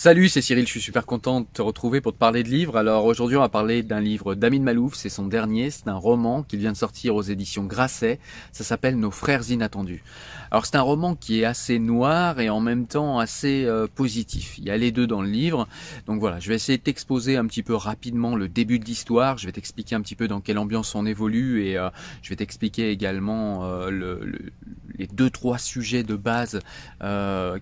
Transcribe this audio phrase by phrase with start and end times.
[0.00, 2.76] Salut, c'est Cyril, je suis super content de te retrouver pour te parler de livres.
[2.76, 6.44] Alors aujourd'hui on va parler d'un livre d'Amin Malouf, c'est son dernier, c'est un roman
[6.44, 8.20] qui vient de sortir aux éditions Grasset,
[8.52, 10.04] ça s'appelle Nos frères inattendus.
[10.50, 14.58] Alors c'est un roman qui est assez noir et en même temps assez euh, positif,
[14.58, 15.68] il y a les deux dans le livre.
[16.06, 19.38] Donc voilà, je vais essayer de t'exposer un petit peu rapidement le début de l'histoire,
[19.38, 21.90] je vais t'expliquer un petit peu dans quelle ambiance on évolue et euh,
[22.22, 24.50] je vais t'expliquer également euh, le,
[24.96, 26.60] les deux trois sujets de base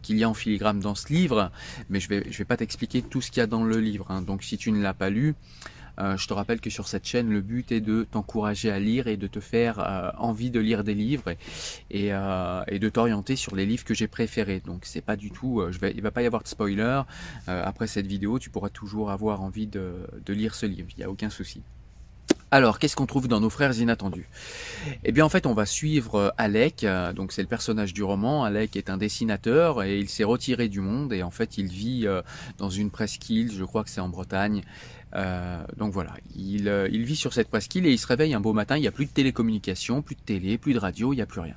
[0.02, 1.50] qu'il y a en filigrane dans ce livre,
[1.91, 4.06] mais je vais vais pas t'expliquer tout ce qu'il y a dans le livre.
[4.10, 4.22] Hein.
[4.22, 5.34] Donc si tu ne l'as pas lu,
[5.98, 9.06] euh, je te rappelle que sur cette chaîne, le but est de t'encourager à lire
[9.06, 11.34] et de te faire euh, envie de lire des livres
[11.91, 14.60] et, euh, et, de t'orienter sur les livres que j'ai préférés.
[14.64, 17.02] Donc c'est pas du tout, je vais, il va pas y avoir de spoiler.
[17.46, 20.88] après cette vidéo, tu pourras toujours avoir envie de, de lire ce livre.
[20.96, 21.62] Il n'y a aucun souci.
[22.52, 24.28] Alors, qu'est-ce qu'on trouve dans nos frères inattendus?
[25.05, 28.05] Eh bien, en fait, on va suivre euh, Alec, euh, donc c'est le personnage du
[28.05, 28.44] roman.
[28.44, 32.06] Alec est un dessinateur et il s'est retiré du monde et en fait, il vit
[32.06, 32.22] euh,
[32.58, 34.62] dans une presqu'île, je crois que c'est en Bretagne.
[35.77, 38.77] donc voilà, il, il vit sur cette presqu'île et il se réveille un beau matin,
[38.77, 41.27] il n'y a plus de télécommunications, plus de télé, plus de radio, il n'y a
[41.27, 41.56] plus rien.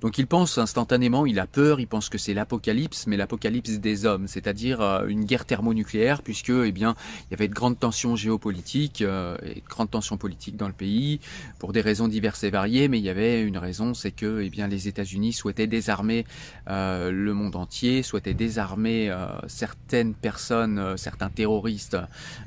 [0.00, 4.06] Donc il pense instantanément, il a peur, il pense que c'est l'apocalypse, mais l'apocalypse des
[4.06, 8.16] hommes, c'est-à-dire euh, une guerre thermonucléaire, puisque eh bien il y avait de grandes tensions
[8.16, 11.20] géopolitiques euh, et de grandes tensions politiques dans le pays
[11.58, 14.50] pour des raisons diverses et variées, mais il y avait une raison, c'est que eh
[14.50, 16.24] bien les États-Unis souhaitaient désarmer
[16.68, 19.12] euh, le monde entier, souhaitaient désarmer
[19.46, 21.96] certaines personnes, certains terroristes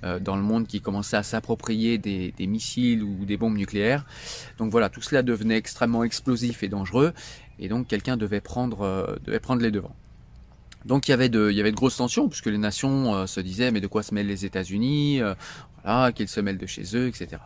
[0.03, 4.05] dans le monde qui commençaient à s'approprier des, des missiles ou des bombes nucléaires.
[4.57, 7.10] Donc voilà, tout cela devenait extrêmement explosif et dangereux
[7.59, 9.95] et donc quelqu'un devait prendre, euh, devait prendre les devants.
[10.85, 13.27] Donc il y avait de, il y avait de grosses tensions puisque les nations euh,
[13.27, 15.35] se disaient mais de quoi se mêlent les États-Unis, euh,
[15.83, 17.41] voilà, qu'ils se mêlent de chez eux, etc.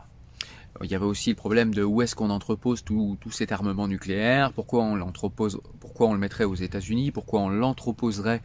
[0.84, 3.88] Il y avait aussi le problème de où est-ce qu'on entrepose tout, tout cet armement
[3.88, 8.42] nucléaire, pourquoi on l'entrepose, pourquoi on le mettrait aux États-Unis, pourquoi on l'entreposerait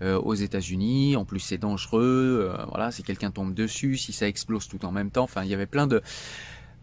[0.00, 1.14] aux États-Unis.
[1.16, 2.56] En plus, c'est dangereux.
[2.70, 5.24] voilà, si quelqu'un tombe dessus, si ça explose tout en même temps.
[5.24, 6.00] Enfin, il y avait plein de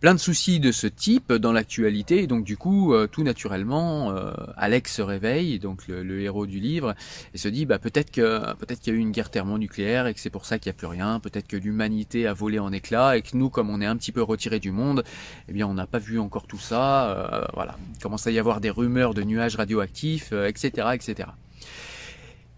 [0.02, 2.24] plein de soucis de ce type dans l'actualité.
[2.24, 6.60] Et donc du coup, euh, tout naturellement, euh, Alex se réveille, donc le, héros du
[6.60, 6.96] livre,
[7.34, 10.14] et se dit bah peut-être que peut-être qu'il y a eu une guerre thermonucléaire et
[10.14, 11.20] que c'est pour ça qu'il n'y a plus rien.
[11.20, 14.12] Peut-être que l'humanité a volé en éclats et que nous, comme on est un petit
[14.12, 15.04] peu retiré du monde,
[15.48, 17.12] eh bien on n'a pas vu encore tout ça.
[17.12, 21.30] Euh, voilà, il commence à y avoir des rumeurs de nuages radioactifs, etc., etc.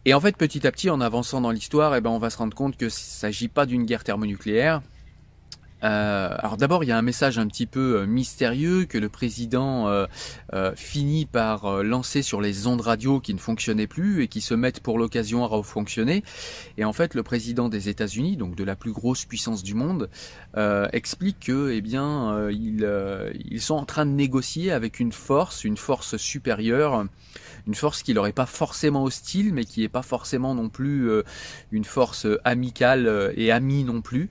[0.05, 2.37] Et en fait, petit à petit, en avançant dans l'histoire, eh ben, on va se
[2.37, 4.81] rendre compte que s'agit pas d'une guerre thermonucléaire,
[5.83, 9.09] euh, alors d'abord, il y a un message un petit peu euh, mystérieux que le
[9.09, 10.05] président euh,
[10.75, 14.79] finit par lancer sur les ondes radio qui ne fonctionnaient plus et qui se mettent
[14.79, 16.23] pour l'occasion à refonctionner.
[16.77, 20.09] Et en fait, le président des États-Unis, donc de la plus grosse puissance du monde,
[20.93, 22.87] explique que, eh bien, ils,
[23.45, 27.05] ils sont en train de négocier avec une force, une force supérieure
[27.65, 31.09] une force qui leur est pas forcément hostile, mais qui est pas forcément non plus
[31.71, 34.29] une force amicale et amie non plus.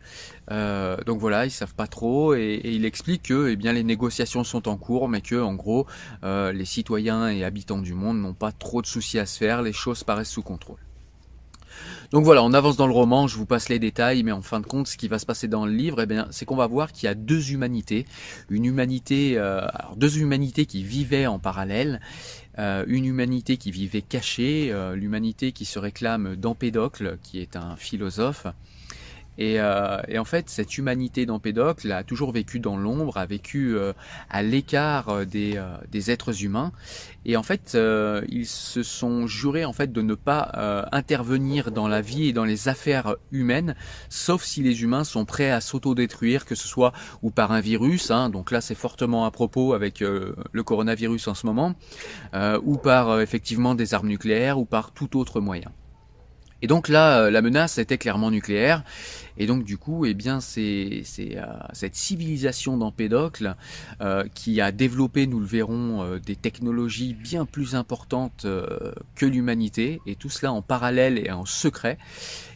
[0.51, 4.69] Donc voilà, ils savent pas trop et, il explique que eh bien les négociations sont
[4.69, 5.87] en cours, mais que en gros
[6.23, 9.73] les citoyens et habitants du monde n'ont pas trop de soucis à se faire, les
[9.73, 10.79] choses paraissent sous contrôle.
[12.11, 14.61] Donc voilà, on avance dans le roman, je vous passe les détails, mais en fin
[14.61, 16.67] de compte, ce qui va se passer dans le livre, eh bien, c'est qu'on va
[16.67, 18.05] voir qu'il y a deux humanités,
[18.51, 22.01] une humanité, alors deux humanités qui vivaient en parallèle,
[22.59, 27.77] euh, une humanité qui vivait cachée, euh, l'humanité qui se réclame d'Empédocle, qui est un
[27.77, 28.47] philosophe,
[29.41, 33.93] euh, et, en fait, cette humanité d'Empédocle a toujours vécu dans l'ombre, a vécu euh,
[34.31, 36.73] à l'écart euh, des, des, êtres humains.
[37.25, 37.79] Et en fait,
[38.29, 42.45] ils se sont jurés en fait de ne pas intervenir dans la vie et dans
[42.45, 43.77] les affaires humaines,
[44.09, 48.11] sauf si les humains sont prêts à s'autodétruire, que ce soit ou par un virus.
[48.11, 51.77] Hein, donc là, c'est fortement à propos avec le coronavirus en ce moment,
[52.65, 55.71] ou par effectivement des armes nucléaires, ou par tout autre moyen.
[56.63, 58.85] Et donc là, la menace était clairement nucléaire.
[59.39, 63.57] Et donc du coup, eh bien, c'est euh, cette civilisation d'Empédocle
[64.01, 68.47] euh, qui a développé, nous le verrons, euh, des technologies bien plus importantes
[69.15, 71.99] que l'humanité, et tout cela en parallèle et en secret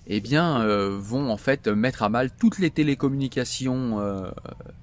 [0.08, 0.64] eh bien,
[0.98, 4.00] vont en fait mettre à mal toutes les télécommunications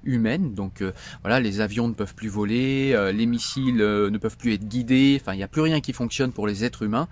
[0.04, 0.54] humaines.
[0.54, 0.84] Donc
[1.22, 5.18] voilà, les avions ne peuvent plus voler, les missiles ne peuvent plus être guidés.
[5.20, 7.08] Enfin, il n'y a plus rien qui fonctionne pour les êtres humains.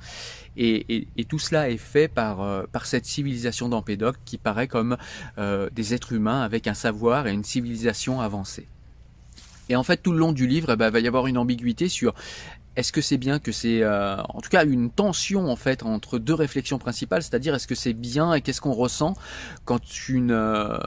[0.56, 4.96] Et, tout cela est fait par, euh, par cette civilisation d'Empédocle qui paraît comme
[5.36, 8.66] euh, des êtres humains avec un savoir et une civilisation avancée.
[9.69, 11.38] Et en fait, tout le long du livre, il eh ben, va y avoir une
[11.38, 12.14] ambiguïté sur
[12.76, 16.19] est-ce que c'est bien que c'est, euh, en tout cas, une tension en fait entre
[16.19, 19.14] deux réflexions principales, c'est-à-dire est-ce que c'est bien et qu'est-ce qu'on ressent
[19.64, 20.78] quand une euh,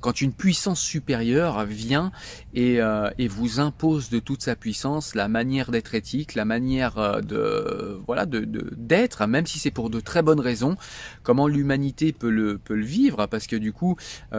[0.00, 2.10] quand une puissance supérieure vient
[2.54, 7.20] et, euh, et vous impose de toute sa puissance la manière d'être éthique, la manière
[7.22, 8.40] de voilà de
[8.76, 10.76] d'être, même si c'est pour de très bonnes raisons.
[11.22, 13.26] Comment l'humanité peut le peut le vivre?
[13.26, 13.96] Parce que du coup,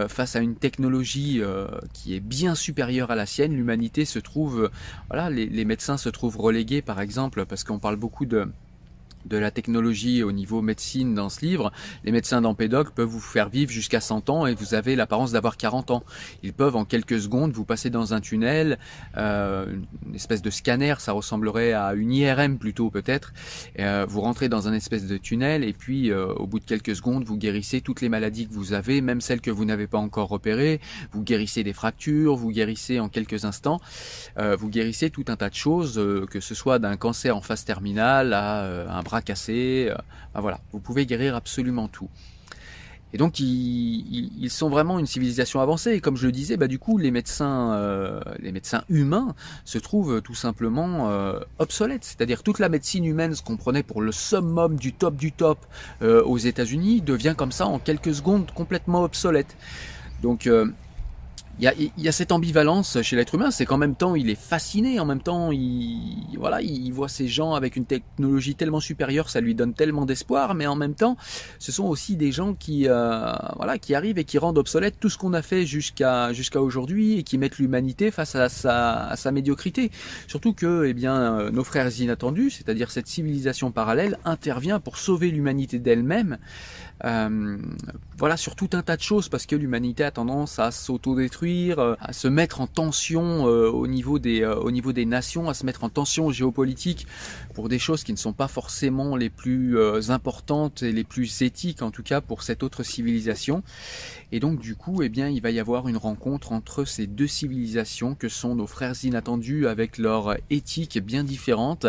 [0.08, 1.42] face à une technologie
[1.94, 4.70] qui est bien supérieure à la sienne, l'humanité se trouve
[5.10, 8.48] voilà les médecins se trouvent relégués par exemple, parce qu'on parle beaucoup de
[9.26, 11.72] de la technologie au niveau médecine dans ce livre,
[12.04, 15.58] les médecins d'Empédoc peuvent vous faire vivre jusqu'à 100 ans et vous avez l'apparence d'avoir
[15.58, 16.04] 40 ans.
[16.44, 18.78] Ils peuvent en quelques secondes vous passer dans un tunnel,
[19.18, 19.66] euh,
[20.08, 23.34] une espèce de scanner, ça ressemblerait à une IRM plutôt peut-être.
[23.80, 26.96] Euh, vous rentrez dans un espèce de tunnel et puis euh, au bout de quelques
[26.96, 29.98] secondes vous guérissez toutes les maladies que vous avez, même celles que vous n'avez pas
[29.98, 30.82] encore repérées.
[31.12, 33.80] Vous guérissez des fractures, vous guérissez en quelques instants,
[34.38, 38.34] vous guérissez tout un tas de choses, que ce soit d'un cancer en phase terminale
[38.34, 39.90] à un bras cassé.
[39.90, 39.96] Euh,
[40.40, 42.10] voilà, vous pouvez guérir absolument tout.
[43.14, 45.92] Et donc ils, sont vraiment une civilisation avancée.
[45.92, 49.36] Et comme je le disais, bah du coup les médecins, euh, les médecins humains
[49.66, 52.06] se trouvent tout simplement euh, obsolètes.
[52.06, 55.60] C'est-à-dire toute la médecine humaine, ce qu'on prenait pour le summum du top du top
[56.02, 59.58] aux États-Unis, devient comme ça en quelques secondes complètement obsolète.
[60.22, 60.48] Donc
[61.60, 65.00] il y a, cette ambivalence chez l'être humain, c'est qu'en même temps il est fasciné,
[65.00, 69.42] en même temps il voilà, il voit ces gens avec une technologie tellement supérieure, ça
[69.42, 71.18] lui donne tellement d'espoir, mais en même temps,
[71.60, 75.10] ce sont aussi des gens qui euh, voilà, qui arrivent et qui rendent obsolète tout
[75.10, 79.16] ce qu'on a fait jusqu'à jusqu'à aujourd'hui et qui mettent l'humanité face à sa, à
[79.16, 79.92] sa médiocrité.
[80.28, 85.30] Surtout que eh bien euh, nos frères inattendus, c'est-à-dire cette civilisation parallèle intervient pour sauver
[85.30, 86.38] l'humanité d'elle-même.
[87.04, 87.58] Euh,
[88.18, 91.96] voilà sur tout un tas de choses parce que l'humanité a tendance à s'autodétruire, euh,
[92.00, 95.66] à se mettre en tension euh, au niveau des au niveau des nations, à se
[95.66, 97.08] mettre en tension géopolitique
[97.56, 99.78] pour des choses qui ne sont pas forcément les plus
[100.10, 103.64] importantes et les plus éthiques en tout cas pour cette autre civilisation.
[104.32, 107.28] Et donc du coup, eh bien, il va y avoir une rencontre entre ces deux
[107.28, 111.86] civilisations que sont nos frères inattendus avec leur éthique bien différente,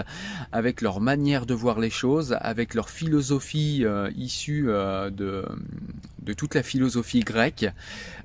[0.50, 3.84] avec leur manière de voir les choses, avec leur philosophie
[4.16, 4.68] issue
[5.10, 5.44] de,
[6.36, 7.66] toute la philosophie grecque.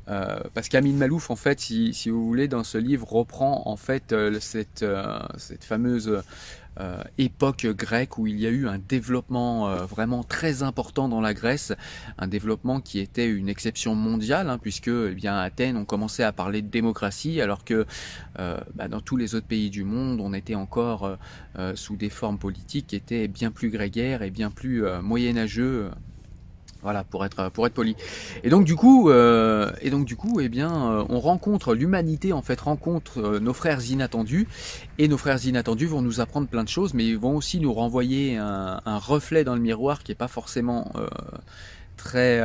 [0.10, 4.14] Euh, parce qu'Amin Malouf, en fait, si, vous voulez, dans ce livre, reprend en fait
[4.14, 6.22] euh, cette, euh, cette fameuse
[7.18, 11.74] époque grecque où il y a eu un développement vraiment très important dans la Grèce,
[12.20, 16.32] un développement qui était une exception mondiale, hein, puisque eh bien Athènes ont commencé à
[16.32, 17.88] parler de démocratie, alors que
[18.36, 21.18] bah, dans tous les autres pays du monde, on était encore
[21.74, 25.90] sous des formes politiques qui étaient bien plus grégaires et bien plus moyenâgeux
[26.88, 27.98] voilà, pour être pour être poli.
[28.46, 32.32] Et donc du coup, euh, et donc du coup, eh bien, euh, on rencontre l'humanité
[32.32, 34.48] en fait rencontre euh, nos frères inattendus,
[34.98, 37.74] et nos frères inattendus vont nous apprendre plein de choses, mais ils vont aussi nous
[37.74, 40.94] renvoyer un, reflet dans le miroir qui est pas forcément
[41.98, 42.40] très,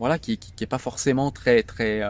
[0.00, 2.02] voilà, qui, qui, qui, est pas forcément très très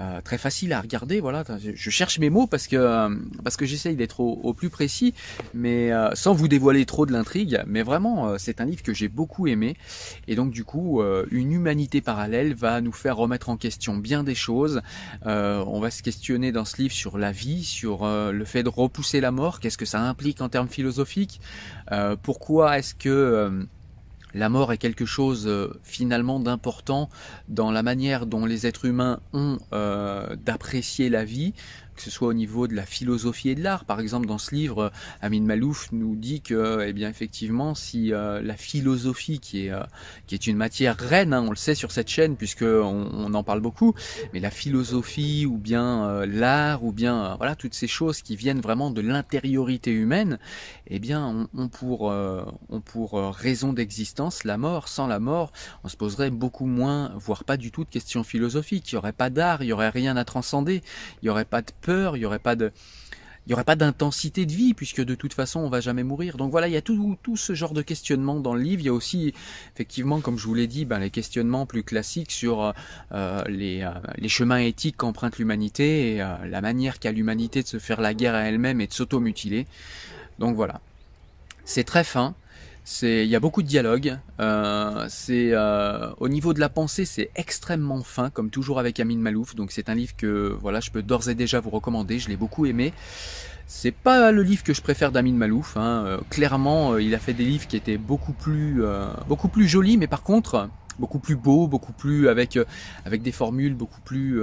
[0.00, 1.20] euh, très facile à regarder.
[1.20, 3.08] Voilà, je cherche mes mots parce que euh,
[3.44, 5.14] parce j'essaye d'être au, plus précis,
[5.54, 7.62] mais euh, sans vous dévoiler trop de l'intrigue.
[7.66, 9.76] Mais vraiment, c'est un livre que j'ai beaucoup aimé,
[10.26, 14.34] et donc du coup, une humanité parallèle va nous faire remettre en question bien des
[14.34, 14.82] choses.
[15.24, 19.20] on va se questionner dans ce livre sur la vie, sur le fait de repousser
[19.20, 19.60] la mort.
[19.60, 21.40] Qu'est-ce que ça implique en termes philosophiques?
[22.22, 23.66] Pourquoi est-ce que
[24.34, 27.08] la mort est quelque chose euh, finalement d'important
[27.48, 31.54] dans la manière dont les êtres humains ont euh, d'apprécier la vie,
[31.94, 33.84] que ce soit au niveau de la philosophie et de l'art.
[33.84, 38.42] Par exemple, dans ce livre, Amin Malouf nous dit que, eh bien, effectivement, si euh,
[38.42, 39.82] la philosophie, qui est euh,
[40.26, 43.42] qui est une matière reine, hein, on le sait sur cette chaîne puisque on, en
[43.42, 43.94] parle beaucoup,
[44.32, 48.60] mais la philosophie ou bien euh, l'art ou bien voilà toutes ces choses qui viennent
[48.60, 50.38] vraiment de l'intériorité humaine,
[50.88, 52.12] eh bien, on, pour
[52.68, 54.88] on pour raison d'existence, la mort.
[54.88, 58.92] Sans la mort, on se poserait beaucoup moins, voire pas du tout de questions philosophiques.
[58.92, 60.82] Il y aurait pas d'art, il y aurait rien à transcender,
[61.22, 65.34] il y aurait pas de il y aurait pas d'intensité de vie puisque de toute
[65.34, 66.36] façon on va jamais mourir.
[66.36, 68.82] Donc voilà, il y a tout, ce genre de questionnement dans le livre.
[68.82, 69.34] Il y a aussi
[69.74, 72.72] effectivement, comme je vous l'ai dit, ben, les questionnements plus classiques sur
[73.12, 77.68] euh, les, euh, les, chemins éthiques qu'emprunte l'humanité et euh, la manière qu'a l'humanité de
[77.68, 79.66] se faire la guerre à elle-même et de s'automutiler.
[80.38, 80.80] Donc voilà,
[81.64, 82.34] c'est très fin.
[83.02, 84.18] Il y a beaucoup de dialogue.
[84.40, 89.16] Euh, c'est euh, au niveau de la pensée, c'est extrêmement fin, comme toujours avec Amin
[89.16, 89.54] Malouf.
[89.54, 92.18] Donc c'est un livre que voilà, je peux d'ores et déjà vous recommander.
[92.18, 92.92] Je l'ai beaucoup aimé.
[93.66, 95.78] C'est pas le livre que je préfère d'Amin Malouf.
[95.78, 96.04] Hein.
[96.04, 98.82] Euh, clairement, il a fait des livres qui étaient beaucoup plus,
[99.28, 102.56] beaucoup plus jolis, mais par contre, beaucoup plus beau, beaucoup plus avec
[103.04, 104.40] avec des formules beaucoup plus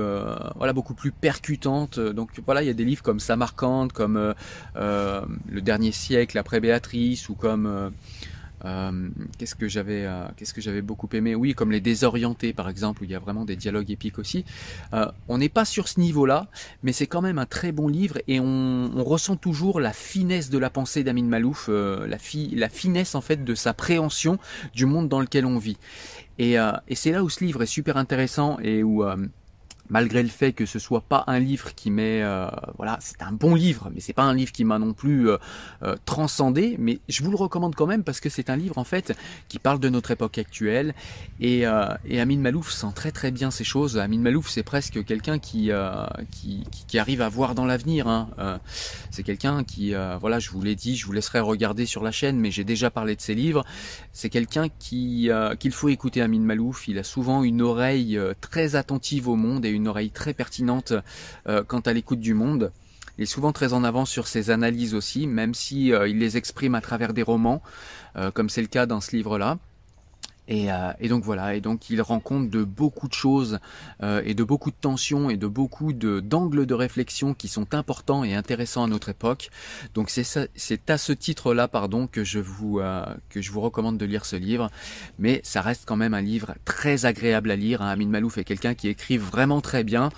[0.56, 2.00] voilà beaucoup plus percutantes.
[2.00, 4.34] Donc voilà, il y a des livres comme Samarcande, comme
[4.76, 7.92] Le dernier siècle après Béatrice ou comme
[8.66, 11.36] euh, qu'est-ce que j'avais euh, qu'est-ce que j'avais beaucoup aimé?
[11.36, 14.46] Oui, comme les désorientés par exemple où il y a vraiment des dialogues épiques aussi.
[14.94, 16.48] Euh, on n'est pas sur ce niveau-là,
[16.84, 20.50] mais c'est quand même un très bon livre et on, on ressent toujours la finesse
[20.50, 24.38] de la pensée d'Amin Malouf, la finesse en fait de sa préhension
[24.74, 25.78] du monde dans lequel on vit.
[26.40, 29.04] Et, et c'est là où ce livre est super intéressant et où
[29.92, 33.34] malgré le fait que ce soit pas un livre qui m'est euh, voilà c'est un
[33.34, 35.38] bon livre mais c'est pas un livre qui m'a non plus euh,
[35.84, 38.86] euh, transcendé mais je vous le recommande quand même parce que c'est un livre en
[38.86, 39.14] fait
[39.50, 40.96] qui parle de notre époque actuelle
[41.42, 41.64] et,
[42.06, 43.98] et Amin Malouf sent très très bien ces choses.
[43.98, 45.72] Amin Malouf c'est presque quelqu'un qui,
[46.88, 48.30] qui, arrive à voir dans l'avenir hein.
[49.10, 52.40] c'est quelqu'un qui voilà je vous l'ai dit je vous laisserai regarder sur la chaîne
[52.40, 53.66] mais j'ai déjà parlé de ses livres.
[54.14, 55.30] C'est quelqu'un qui
[55.60, 56.88] qu'il faut écouter Amin Malouf.
[56.88, 60.94] Il a souvent une oreille très attentive au monde et une oreille très pertinente
[61.48, 62.72] euh, quant à l'écoute du monde.
[63.18, 66.38] Il est souvent très en avance sur ses analyses aussi, même si euh, il les
[66.38, 67.62] exprime à travers des romans,
[68.16, 69.58] euh, comme c'est le cas dans ce livre-là.
[70.52, 73.60] Euh, et, donc voilà, et donc il rend compte de beaucoup de choses
[74.04, 78.24] euh, et de beaucoup de tensions et de beaucoup d'angles de réflexion qui sont importants
[78.24, 79.50] et intéressants à notre époque.
[79.94, 84.06] Donc c'est à ce titre-là, pardon, que je vous euh, que je vous recommande de
[84.06, 84.70] lire ce livre.
[85.20, 87.82] Mais ça reste quand même un livre très agréable à lire.
[87.82, 87.90] Hein.
[87.90, 90.10] Amin Malouf est quelqu'un qui écrit vraiment très bien.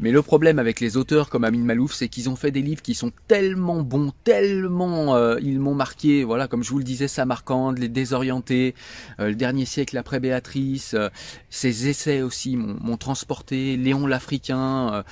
[0.00, 2.82] Mais le problème avec les auteurs comme Amin Malouf, c'est qu'ils ont fait des livres
[2.82, 6.24] qui sont tellement bons, tellement ils m'ont marqué.
[6.24, 8.74] Voilà, comme je vous le disais, Samarcande, Les Désorientés,
[9.18, 11.08] le dernier siècle après Béatrice, euh,
[11.50, 15.02] ses essais aussi m'ont transporté, Léon l'Africain, euh,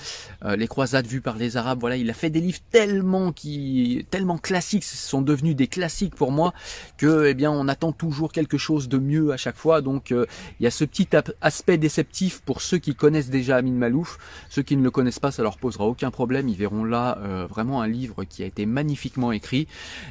[0.45, 4.07] euh, les croisades vues par les Arabes, voilà, il a fait des livres tellement qui,
[4.11, 6.55] tellement classiques, sont devenus des classiques pour moi,
[6.97, 9.81] que eh bien on attend toujours quelque chose de mieux à chaque fois.
[9.81, 11.09] Donc il y a ce petit
[11.41, 15.33] aspect déceptif pour ceux qui connaissent déjà Amin Malouf, ceux qui ne le connaissent pas,
[15.33, 19.33] ça leur posera aucun problème, ils verront là vraiment un livre qui a été magnifiquement
[19.33, 19.67] écrit.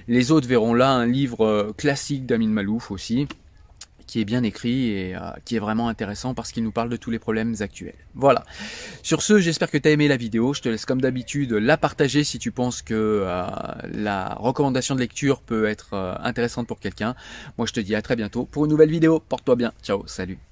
[0.08, 3.28] Les autres verront là un livre classique d'Amin Malouf aussi
[4.12, 6.98] qui est bien écrit et euh, qui est vraiment intéressant parce qu'il nous parle de
[6.98, 7.96] tous les problèmes actuels.
[8.14, 8.44] Voilà.
[9.04, 10.54] Sur ce, j'espère que tu as aimé la vidéo.
[10.54, 13.46] Je te laisse comme d'habitude la partager si tu penses que euh,
[13.94, 17.16] la recommandation de lecture peut être euh, intéressante pour quelqu'un.
[17.58, 19.22] Moi, je te dis à très bientôt pour une nouvelle vidéo.
[19.30, 19.72] Porte-toi bien.
[19.82, 20.51] Ciao, salut.